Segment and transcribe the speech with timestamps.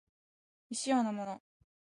[0.69, 1.41] 未使用のもの